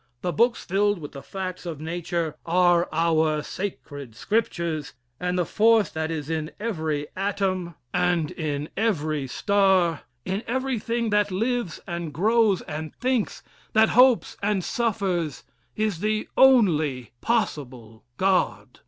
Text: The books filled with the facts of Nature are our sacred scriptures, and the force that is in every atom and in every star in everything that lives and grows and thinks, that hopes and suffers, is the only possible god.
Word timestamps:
The 0.21 0.33
books 0.33 0.65
filled 0.65 0.97
with 0.97 1.11
the 1.11 1.21
facts 1.21 1.63
of 1.63 1.79
Nature 1.79 2.33
are 2.43 2.89
our 2.91 3.43
sacred 3.43 4.15
scriptures, 4.15 4.93
and 5.19 5.37
the 5.37 5.45
force 5.45 5.91
that 5.91 6.09
is 6.09 6.27
in 6.27 6.49
every 6.59 7.05
atom 7.15 7.75
and 7.93 8.31
in 8.31 8.69
every 8.75 9.27
star 9.27 10.01
in 10.25 10.41
everything 10.47 11.11
that 11.11 11.29
lives 11.29 11.79
and 11.85 12.11
grows 12.11 12.63
and 12.63 12.95
thinks, 12.95 13.43
that 13.73 13.89
hopes 13.89 14.35
and 14.41 14.63
suffers, 14.63 15.43
is 15.75 15.99
the 15.99 16.27
only 16.35 17.11
possible 17.21 18.03
god. 18.17 18.79